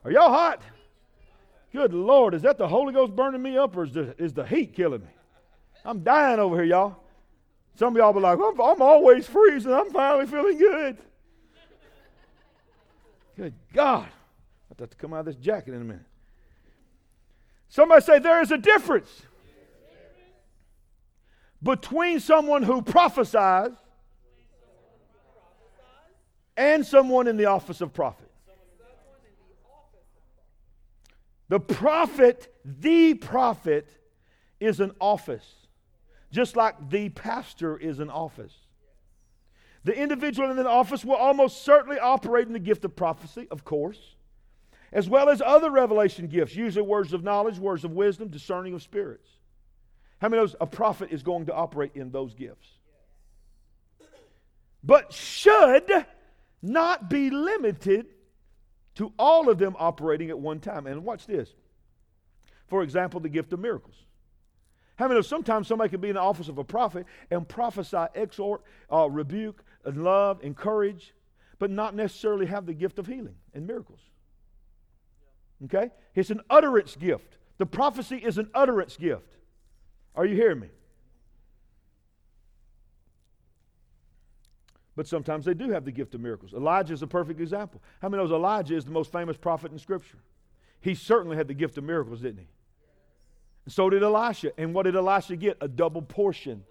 [0.04, 0.62] Are y'all hot?
[1.72, 4.46] Good Lord, is that the Holy Ghost burning me up or is the, is the
[4.46, 5.08] heat killing me?
[5.84, 6.96] I'm dying over here, y'all.
[7.74, 9.72] Some of y'all be like, I'm, I'm always freezing.
[9.72, 10.96] I'm finally feeling good.
[13.36, 14.08] Good God.
[14.70, 16.06] I'll have to come out of this jacket in a minute.
[17.68, 19.22] Somebody say there is a difference
[21.62, 23.72] between someone who prophesies
[26.56, 28.30] and someone in the office of prophet.
[31.48, 33.88] The prophet, the prophet,
[34.58, 35.46] is an office,
[36.32, 38.54] just like the pastor is an office.
[39.86, 43.64] The individual in the office will almost certainly operate in the gift of prophecy, of
[43.64, 44.16] course,
[44.90, 48.82] as well as other revelation gifts, usually words of knowledge, words of wisdom, discerning of
[48.82, 49.28] spirits.
[50.18, 52.66] How many knows a prophet is going to operate in those gifts?
[54.82, 56.04] But should
[56.60, 58.06] not be limited
[58.96, 60.88] to all of them operating at one time.
[60.88, 61.48] And watch this.
[62.66, 63.94] For example, the gift of miracles.
[64.96, 68.06] How many know sometimes somebody can be in the office of a prophet and prophesy,
[68.14, 71.14] exhort, uh, rebuke, and love, encourage,
[71.58, 74.00] but not necessarily have the gift of healing and miracles?
[75.64, 75.90] Okay?
[76.14, 77.38] It's an utterance gift.
[77.58, 79.36] The prophecy is an utterance gift.
[80.14, 80.68] Are you hearing me?
[84.94, 86.54] But sometimes they do have the gift of miracles.
[86.54, 87.82] Elijah is a perfect example.
[88.00, 90.18] How many knows Elijah is the most famous prophet in Scripture?
[90.80, 92.48] He certainly had the gift of miracles, didn't he?
[93.66, 94.52] And so did Elisha.
[94.58, 95.58] And what did Elisha get?
[95.60, 96.64] A double portion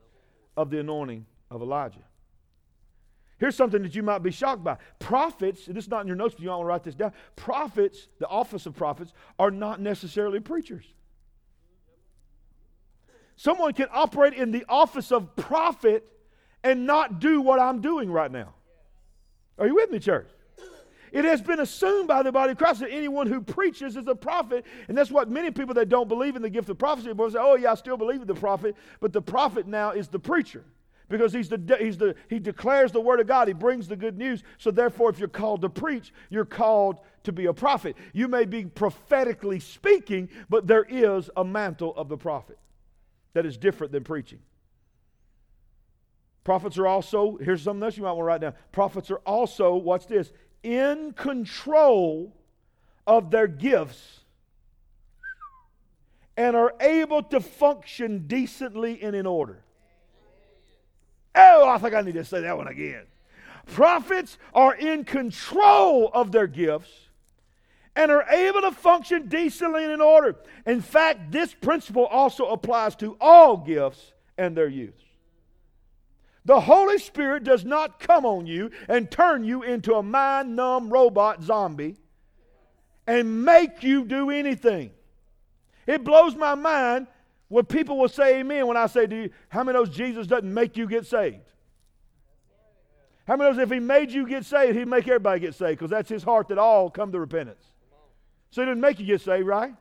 [0.57, 1.99] of the anointing of Elijah.
[3.37, 4.77] Here's something that you might be shocked by.
[4.99, 7.11] Prophets, this is not in your notes, but you might want to write this down.
[7.35, 10.85] Prophets, the office of prophets, are not necessarily preachers.
[13.35, 16.07] Someone can operate in the office of prophet
[16.63, 18.53] and not do what I'm doing right now.
[19.57, 20.27] Are you with me, church?
[21.11, 24.15] It has been assumed by the body of Christ that anyone who preaches is a
[24.15, 27.29] prophet, and that's what many people that don't believe in the gift of prophecy will
[27.29, 30.19] say, "Oh yeah, I still believe in the prophet," but the prophet now is the
[30.19, 30.65] preacher
[31.09, 33.47] because he's the, he's the, he declares the word of God.
[33.47, 34.43] He brings the good news.
[34.57, 37.95] So therefore, if you're called to preach, you're called to be a prophet.
[38.13, 42.57] You may be prophetically speaking, but there is a mantle of the prophet
[43.33, 44.39] that is different than preaching.
[46.43, 48.53] Prophets are also, here's something else you might want to write down.
[48.71, 50.31] Prophets are also, watch this,
[50.63, 52.35] in control
[53.07, 54.19] of their gifts
[56.37, 59.64] and are able to function decently and in order.
[61.35, 63.03] Oh, I think I need to say that one again.
[63.67, 66.91] Prophets are in control of their gifts
[67.95, 70.35] and are able to function decently and in order.
[70.65, 74.93] In fact, this principle also applies to all gifts and their use.
[76.45, 80.89] The Holy Spirit does not come on you and turn you into a mind numb
[80.89, 81.95] robot zombie
[83.07, 84.91] and make you do anything.
[85.87, 87.07] It blows my mind
[87.47, 90.51] when people will say amen when I say, Do you, How many knows Jesus doesn't
[90.51, 91.39] make you get saved?
[93.27, 95.89] How many knows if he made you get saved, he'd make everybody get saved because
[95.89, 97.63] that's his heart that all come to repentance.
[98.51, 99.73] So he didn't make you get saved, right?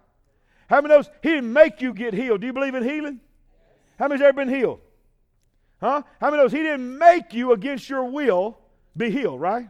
[0.68, 2.40] How many knows he didn't make you get healed?
[2.40, 3.20] Do you believe in healing?
[3.98, 4.80] How many's ever been healed?
[5.80, 6.02] Huh?
[6.20, 8.58] How many knows he didn't make you against your will
[8.96, 9.68] be healed, right?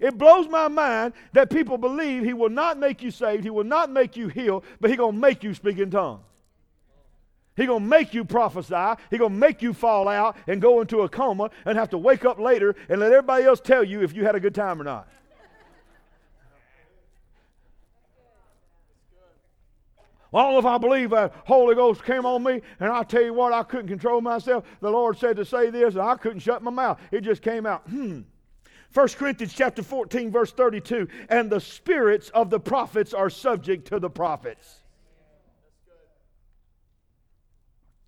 [0.00, 3.62] It blows my mind that people believe he will not make you saved, he will
[3.62, 6.24] not make you healed, but he going to make you speak in tongues.
[7.56, 9.00] He going to make you prophesy.
[9.10, 11.98] He going to make you fall out and go into a coma and have to
[11.98, 14.80] wake up later and let everybody else tell you if you had a good time
[14.80, 15.08] or not.
[20.30, 23.02] Well, I don't know if I believe that Holy Ghost came on me, and I
[23.02, 24.64] tell you what, I couldn't control myself.
[24.80, 26.98] The Lord said to say this, and I couldn't shut my mouth.
[27.10, 27.82] It just came out.
[27.82, 28.20] Hmm.
[28.94, 33.98] 1 Corinthians chapter 14, verse 32, and the spirits of the prophets are subject to
[33.98, 34.81] the prophets.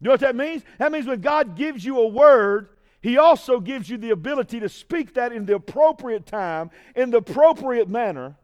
[0.05, 0.62] You know what that means?
[0.77, 2.69] That means when God gives you a word,
[3.01, 7.17] He also gives you the ability to speak that in the appropriate time, in the
[7.17, 8.37] appropriate manner,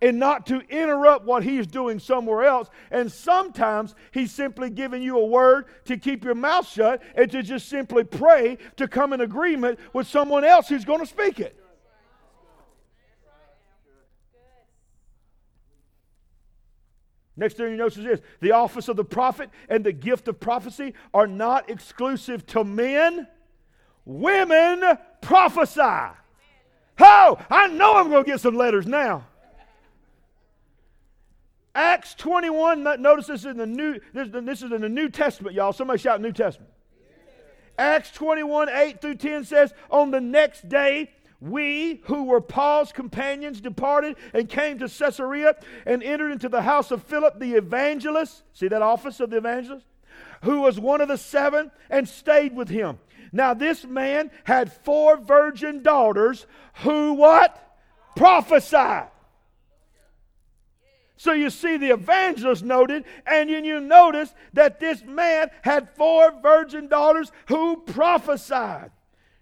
[0.00, 2.68] and not to interrupt what he's doing somewhere else.
[2.90, 7.44] And sometimes he's simply giving you a word to keep your mouth shut and to
[7.44, 11.61] just simply pray to come in agreement with someone else who's going to speak it.
[17.36, 20.38] Next thing you notice is this the office of the prophet and the gift of
[20.38, 23.26] prophecy are not exclusive to men.
[24.04, 24.82] Women
[25.20, 26.16] prophesy.
[27.00, 29.26] Oh, I know I'm going to get some letters now.
[31.74, 35.54] Acts 21, notice this is in the New, this, this is in the New Testament,
[35.54, 35.72] y'all.
[35.72, 36.70] Somebody shout New Testament.
[37.78, 41.10] Acts 21, 8 through 10 says, On the next day,
[41.42, 46.90] we who were Paul's companions departed and came to Caesarea and entered into the house
[46.92, 48.42] of Philip the evangelist.
[48.52, 49.84] See that office of the evangelist?
[50.42, 52.98] Who was one of the seven and stayed with him.
[53.32, 56.46] Now, this man had four virgin daughters
[56.82, 57.58] who what?
[58.14, 59.08] Prophesied.
[61.16, 66.88] So you see, the evangelist noted, and you notice that this man had four virgin
[66.88, 68.90] daughters who prophesied.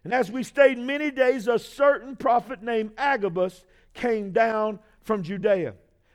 [0.05, 5.75] And as we stayed many days, a certain prophet named Agabus came down from Judea.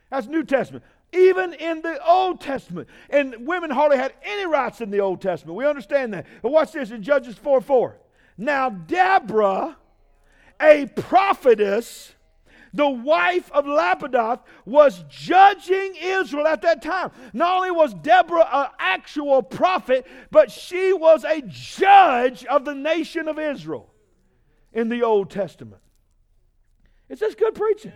[0.10, 0.84] That's New Testament.
[1.14, 2.90] Even in the Old Testament.
[3.10, 5.56] And women hardly had any rights in the Old Testament.
[5.56, 6.26] We understand that.
[6.42, 7.98] But watch this in Judges 4 4.
[8.38, 9.78] Now, Deborah,
[10.60, 12.15] a prophetess,
[12.76, 17.12] the wife of Lapidoth, was judging Israel at that time.
[17.34, 23.28] Not only was Deborah an actual prophet, but she was a judge of the nation
[23.28, 23.92] of Israel
[24.74, 25.82] in the Old Testament.
[27.10, 27.94] It's just good preaching.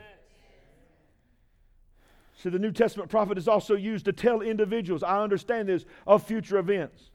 [2.37, 6.23] See, the New Testament prophet is also used to tell individuals, I understand this, of
[6.23, 7.11] future events.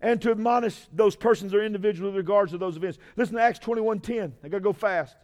[0.00, 2.98] And to admonish those persons or individuals with regards to those events.
[3.16, 4.32] Listen to Acts 21.10.
[4.42, 5.16] I gotta go fast.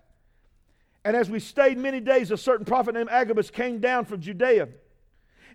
[1.05, 4.69] And as we stayed many days, a certain prophet named Agabus came down from Judea.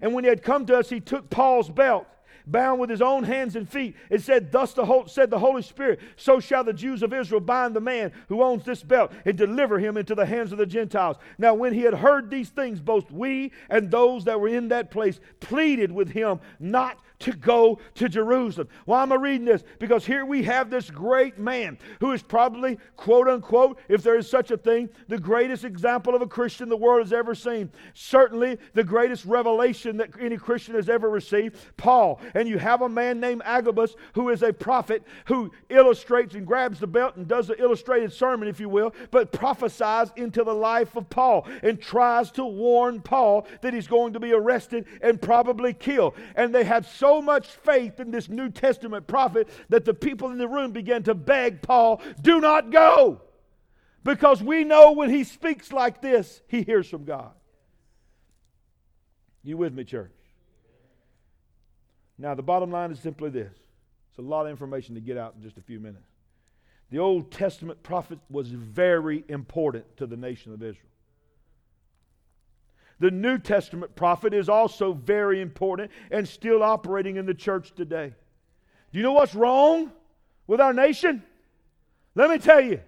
[0.01, 2.07] And when he had come to us, he took Paul's belt
[2.51, 3.95] bound with his own hands and feet.
[4.09, 7.41] It said, Thus the whole, said the Holy Spirit, so shall the Jews of Israel
[7.41, 10.65] bind the man who owns this belt and deliver him into the hands of the
[10.65, 11.17] Gentiles.
[11.37, 14.91] Now, when he had heard these things, both we and those that were in that
[14.91, 18.69] place pleaded with him not to go to Jerusalem.
[18.85, 19.63] Why am I reading this?
[19.77, 24.29] Because here we have this great man who is probably, quote unquote, if there is
[24.29, 27.71] such a thing, the greatest example of a Christian the world has ever seen.
[27.93, 32.21] Certainly the greatest revelation that any Christian has ever received, Paul.
[32.39, 36.79] And you have a man named Agabus who is a prophet who illustrates and grabs
[36.79, 40.95] the belt and does an illustrated sermon, if you will, but prophesies into the life
[40.95, 45.73] of Paul and tries to warn Paul that he's going to be arrested and probably
[45.73, 46.13] killed.
[46.35, 50.37] And they so so much faith in this New Testament prophet that the people in
[50.37, 53.21] the room began to beg Paul, do not go.
[54.03, 57.31] Because we know when he speaks like this, he hears from God.
[59.43, 60.11] You with me, church?
[62.19, 63.53] Now, the bottom line is simply this
[64.09, 66.03] it's a lot of information to get out in just a few minutes.
[66.91, 70.85] The Old Testament prophet was very important to the nation of Israel.
[72.99, 78.13] The New Testament prophet is also very important and still operating in the church today.
[78.91, 79.91] Do you know what's wrong
[80.47, 81.23] with our nation?
[82.15, 82.81] Let me tell you,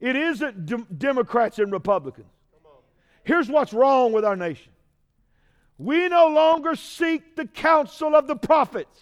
[0.00, 2.28] it isn't de- Democrats and Republicans.
[3.24, 4.72] Here's what's wrong with our nation
[5.78, 9.00] we no longer seek the counsel of the prophets.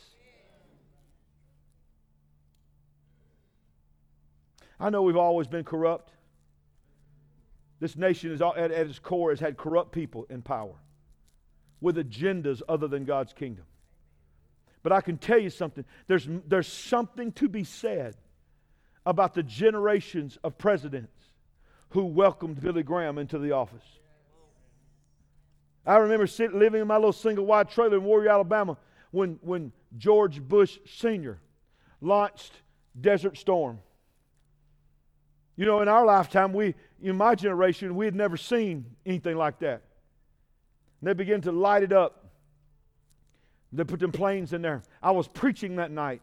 [4.79, 6.13] I know we've always been corrupt.
[7.81, 10.75] This nation is at, at its core has had corrupt people in power
[11.81, 13.65] with agendas other than God's kingdom.
[14.83, 15.85] But I can tell you something.
[16.07, 18.17] There's, there's something to be said
[19.05, 21.13] about the generations of presidents
[21.91, 23.85] who welcomed Billy Graham into the office.
[25.87, 28.77] I remember sitting, living in my little single wide trailer in Warrior, Alabama,
[29.13, 31.39] when, when George Bush Sr.
[32.01, 32.53] launched
[33.01, 33.79] Desert Storm.
[35.55, 39.61] You know, in our lifetime, we, in my generation, we had never seen anything like
[39.61, 39.83] that.
[41.01, 42.25] And they began to light it up.
[43.73, 44.83] They put them planes in there.
[45.03, 46.21] I was preaching that night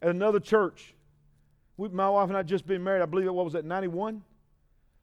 [0.00, 0.94] at another church.
[1.76, 3.02] We, my wife and I just been married.
[3.02, 4.22] I believe it what was that 91?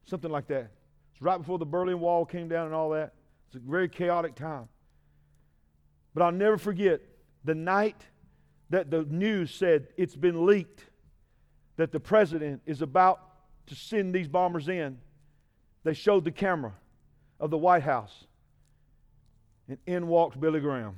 [0.06, 0.72] Something like that.
[1.14, 3.14] It's right before the Berlin Wall came down and all that.
[3.54, 4.70] It's a very chaotic time.
[6.14, 7.02] But I'll never forget
[7.44, 8.02] the night
[8.70, 10.86] that the news said it's been leaked
[11.76, 13.20] that the president is about
[13.68, 14.98] to send these bombers in,
[15.84, 16.74] they showed the camera
[17.40, 18.26] of the White House.
[19.68, 20.98] And in walked Billy Graham.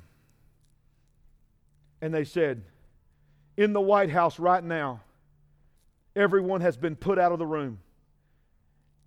[2.00, 2.62] And they said,
[3.56, 5.00] In the White House right now,
[6.14, 7.80] everyone has been put out of the room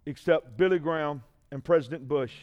[0.05, 2.33] except Billy Graham and President Bush.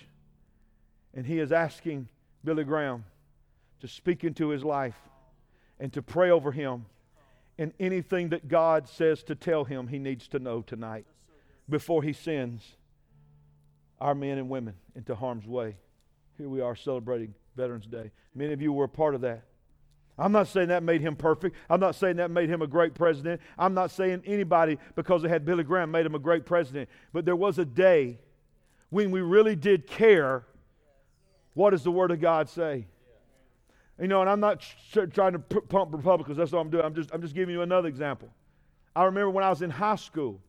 [1.14, 2.08] And he is asking
[2.42, 3.04] Billy Graham
[3.80, 4.96] to speak into his life
[5.78, 6.86] and to pray over him
[7.58, 11.06] and anything that God says to tell him he needs to know tonight
[11.68, 12.62] before he sends
[14.00, 15.76] our men and women into harm's way.
[16.36, 18.10] Here we are celebrating Veterans Day.
[18.34, 19.44] Many of you were a part of that.
[20.18, 21.56] I'm not saying that made him perfect.
[21.68, 23.40] I'm not saying that made him a great president.
[23.58, 26.88] I'm not saying anybody, because they had Billy Graham, made him a great president.
[27.12, 28.18] But there was a day
[28.90, 30.44] when we really did care
[31.54, 32.86] what does the Word of God say?
[34.00, 34.64] You know, and I'm not
[35.12, 36.36] trying to pump Republicans.
[36.36, 36.84] That's all I'm doing.
[36.84, 38.28] I'm just, I'm just giving you another example.
[38.94, 40.40] I remember when I was in high school,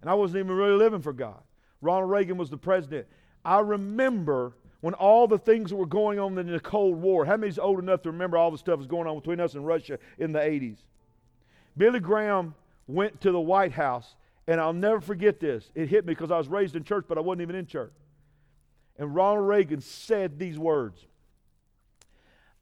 [0.00, 1.40] and I wasn't even really living for God.
[1.80, 3.06] Ronald Reagan was the president.
[3.44, 7.24] I remember when all the things that were going on in the Cold War.
[7.24, 9.54] How many's old enough to remember all the stuff that was going on between us
[9.54, 10.76] and Russia in the 80s?
[11.76, 12.54] Billy Graham
[12.86, 14.14] went to the White House,
[14.46, 15.70] and I'll never forget this.
[15.74, 17.94] It hit me because I was raised in church, but I wasn't even in church.
[18.96, 21.04] And Ronald Reagan said these words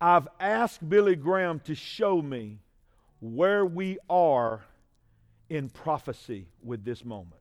[0.00, 2.58] I've asked Billy Graham to show me
[3.20, 4.62] where we are
[5.48, 7.40] in prophecy with this moment.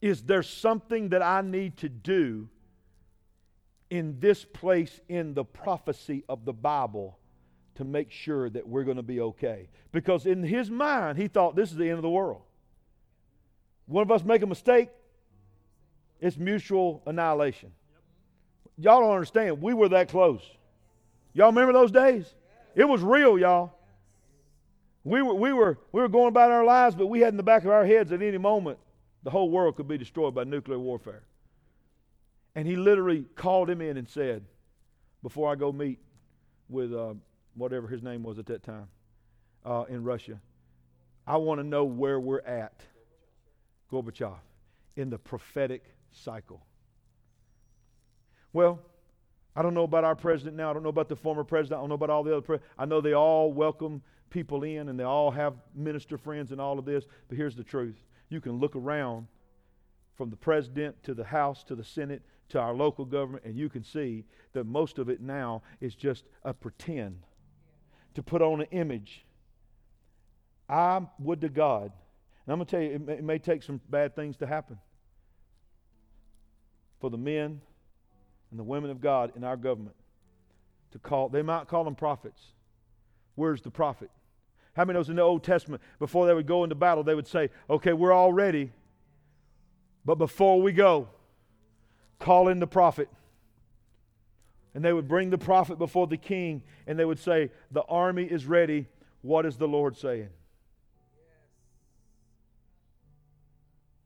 [0.00, 2.48] Is there something that I need to do
[3.90, 7.18] in this place in the prophecy of the Bible
[7.76, 9.68] to make sure that we're going to be okay?
[9.90, 12.42] Because in his mind, he thought this is the end of the world.
[13.86, 14.90] One of us make a mistake,
[16.26, 17.70] it's mutual annihilation.
[18.78, 19.62] Y'all don't understand.
[19.62, 20.42] We were that close.
[21.32, 22.34] Y'all remember those days?
[22.74, 23.72] It was real, y'all.
[25.04, 27.42] We were, we, were, we were going about our lives, but we had in the
[27.42, 28.78] back of our heads at any moment
[29.22, 31.22] the whole world could be destroyed by nuclear warfare.
[32.54, 34.44] And he literally called him in and said,
[35.22, 35.98] Before I go meet
[36.68, 37.14] with uh,
[37.54, 38.88] whatever his name was at that time
[39.64, 40.40] uh, in Russia,
[41.26, 42.82] I want to know where we're at,
[43.90, 44.38] Gorbachev,
[44.96, 46.64] in the prophetic cycle.
[48.52, 48.80] Well,
[49.54, 50.70] I don't know about our president now.
[50.70, 51.78] I don't know about the former president.
[51.78, 52.72] I don't know about all the other presidents.
[52.78, 56.78] I know they all welcome people in and they all have minister friends and all
[56.78, 57.04] of this.
[57.28, 57.96] But here's the truth
[58.28, 59.28] you can look around
[60.14, 63.68] from the president to the House to the Senate to our local government, and you
[63.68, 67.18] can see that most of it now is just a pretend
[68.14, 69.26] to put on an image.
[70.68, 71.92] I would to God,
[72.46, 74.46] and I'm going to tell you, it may, it may take some bad things to
[74.46, 74.78] happen
[77.00, 77.60] for the men
[78.50, 79.96] and the women of God in our government
[80.92, 82.40] to call, they might call them prophets.
[83.34, 84.10] Where's the prophet?
[84.74, 87.26] How many knows in the Old Testament, before they would go into battle, they would
[87.26, 88.72] say, okay, we're all ready,
[90.04, 91.08] but before we go,
[92.18, 93.08] call in the prophet.
[94.74, 98.24] And they would bring the prophet before the king, and they would say, The army
[98.24, 98.86] is ready.
[99.22, 100.28] What is the Lord saying?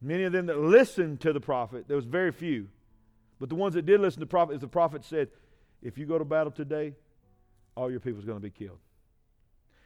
[0.00, 2.68] Many of them that listened to the prophet, there was very few,
[3.40, 5.28] but the ones that did listen to the prophet, as the prophet said,
[5.82, 6.94] if you go to battle today,
[7.74, 8.78] all your people is going to be killed.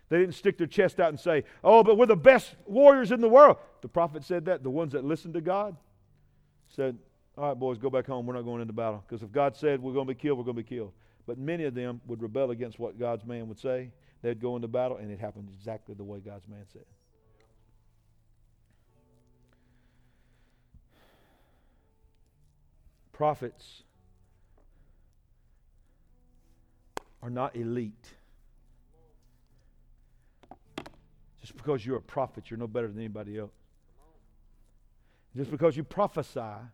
[0.09, 3.21] They didn't stick their chest out and say, Oh, but we're the best warriors in
[3.21, 3.57] the world.
[3.81, 4.63] The prophet said that.
[4.63, 5.77] The ones that listened to God
[6.69, 6.99] said,
[7.39, 8.27] All right, boys, go back home.
[8.27, 9.03] We're not going into battle.
[9.07, 10.93] Because if God said we're going to be killed, we're going to be killed.
[11.27, 13.91] But many of them would rebel against what God's man would say.
[14.21, 16.85] They'd go into battle, and it happened exactly the way God's man said.
[23.15, 23.85] Prophets
[27.23, 28.11] are not elite.
[31.41, 33.53] Just because you're a prophet, you're no better than anybody else.
[35.37, 36.69] Just because you prophesy, how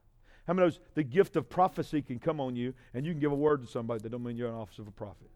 [0.48, 3.36] many knows the gift of prophecy can come on you and you can give a
[3.36, 5.30] word to somebody that don't mean you're an office of a prophet.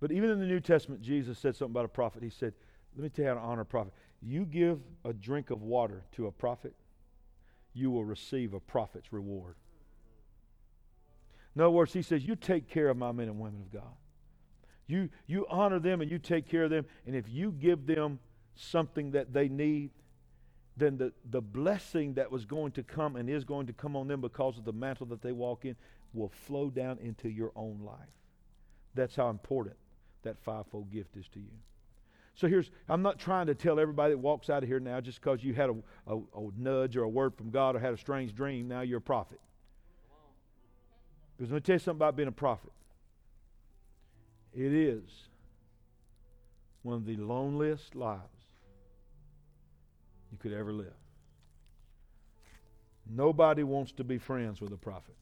[0.00, 2.24] But even in the New Testament, Jesus said something about a prophet.
[2.24, 2.54] He said,
[2.96, 3.92] Let me tell you how to honor a prophet.
[4.20, 6.74] You give a drink of water to a prophet,
[7.74, 9.56] you will receive a prophet's reward.
[11.54, 13.94] In other words, he says, You take care of my men and women of God.
[14.86, 16.86] You, you honor them and you take care of them.
[17.06, 18.18] And if you give them
[18.54, 19.90] something that they need,
[20.76, 24.08] then the, the blessing that was going to come and is going to come on
[24.08, 25.76] them because of the mantle that they walk in
[26.14, 27.96] will flow down into your own life.
[28.94, 29.76] That's how important
[30.22, 31.52] that fivefold gift is to you.
[32.34, 35.20] So here's, I'm not trying to tell everybody that walks out of here now just
[35.20, 35.74] because you had a,
[36.06, 38.98] a, a, nudge or a word from God or had a strange dream, now you're
[38.98, 39.40] a prophet.
[41.36, 42.72] Because let me tell you something about being a prophet.
[44.54, 45.02] It is
[46.82, 48.22] one of the loneliest lives
[50.30, 50.92] you could ever live.
[53.08, 55.14] Nobody wants to be friends with a prophet.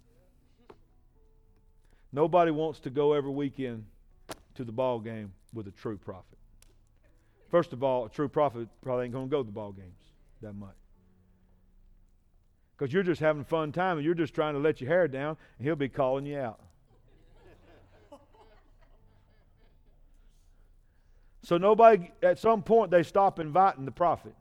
[2.12, 3.84] Nobody wants to go every weekend
[4.54, 6.39] to the ball game with a true prophet.
[7.50, 10.02] First of all, a true prophet probably ain't going to go to the ball games
[10.40, 10.76] that much.
[12.76, 15.36] Because you're just having fun time and you're just trying to let your hair down,
[15.58, 16.60] and he'll be calling you out.
[21.42, 24.34] So nobody, at some point, they stop inviting the prophet.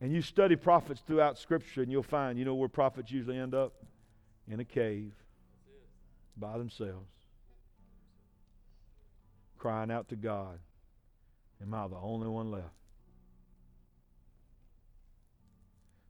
[0.00, 3.54] And you study prophets throughout Scripture, and you'll find, you know where prophets usually end
[3.54, 3.72] up?
[4.48, 5.12] In a cave
[6.36, 7.10] by themselves,
[9.58, 10.58] crying out to God.
[11.62, 12.66] Am I the only one left?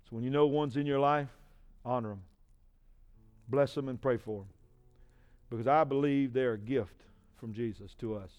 [0.08, 1.28] So when you know one's in your life,
[1.84, 2.22] honor them,
[3.48, 4.48] bless them, and pray for them.
[5.50, 7.02] Because I believe they're a gift
[7.38, 8.30] from Jesus to us.